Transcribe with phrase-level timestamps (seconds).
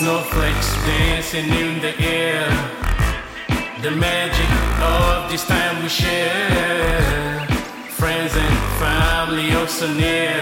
[0.00, 2.48] Snowflakes dancing in the air.
[3.82, 4.50] The magic
[4.80, 7.46] of this time we share.
[8.00, 10.40] Friends and family also near.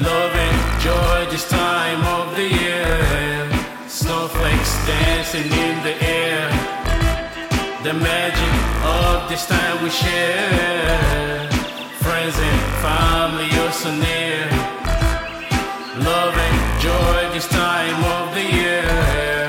[0.00, 3.48] Love and joy this time of the year.
[3.86, 6.50] Snowflakes dancing in the air.
[7.84, 11.48] The magic of this time we share.
[12.00, 12.61] Friends and
[16.84, 19.48] Love joy this time of the year.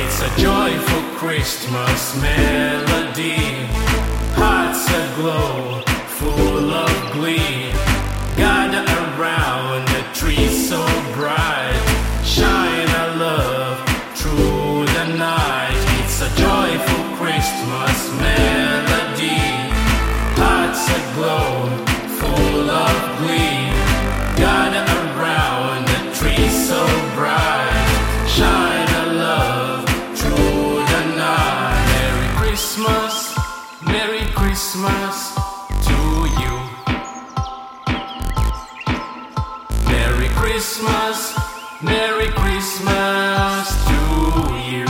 [0.00, 3.68] It's a joyful Christmas melody.
[4.34, 5.82] Hearts aglow,
[6.18, 7.70] full of glee.
[8.36, 10.82] Gather around the tree so
[11.14, 11.78] bright.
[12.24, 13.78] Shine our love
[14.16, 15.80] through the night.
[16.00, 19.38] It's a joyful Christmas melody.
[20.40, 21.37] Hearts aglow,
[34.70, 35.34] Christmas
[35.86, 35.98] to
[36.42, 36.54] you.
[39.88, 41.34] Merry Christmas,
[41.80, 44.00] Merry Christmas to
[44.68, 44.84] you.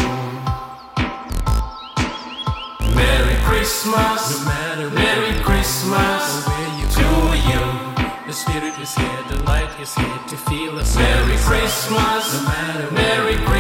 [2.97, 6.45] Merry Christmas, No matter Merry Christmas
[6.81, 8.27] you to go, you.
[8.27, 10.97] the spirit is here, the light is here to feel us.
[10.97, 13.58] Merry Christmas, No matter Merry Christmas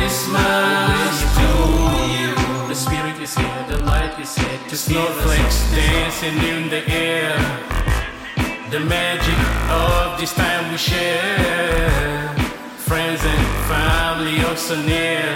[4.78, 7.34] Snowflakes dancing in the air.
[8.70, 12.28] The magic of this time we share.
[12.86, 15.34] Friends and family also near.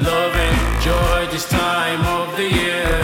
[0.00, 2.96] Love and joy this time of the year.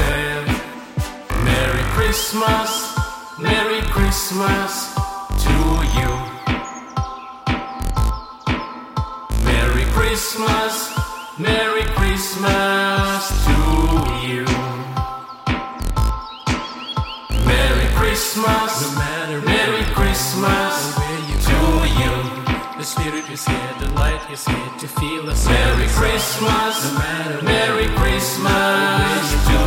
[1.45, 2.97] Merry Christmas,
[3.39, 4.95] Merry Christmas
[5.45, 5.55] to
[5.99, 6.11] you.
[9.45, 10.99] Merry Christmas,
[11.39, 12.68] Merry Christmas
[18.19, 21.61] Christmas, No matter Merry Christmas where you to
[22.03, 22.15] you.
[22.77, 25.47] the spirit is here, the light is here to feel us.
[25.47, 29.61] Merry Christmas, No matter Merry Christmas to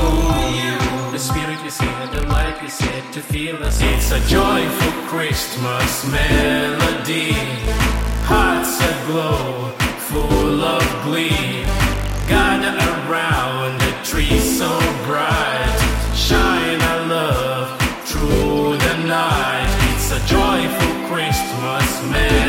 [0.59, 0.75] you.
[1.13, 3.79] The spirit is here, the light is here to feel us.
[3.79, 7.31] It's a joyful Christmas melody.
[8.27, 9.69] Hearts aglow,
[10.09, 11.51] full of glee.
[20.13, 22.40] a joyful Christmas, man.